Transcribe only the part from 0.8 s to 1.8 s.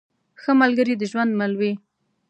د ژوند مل وي.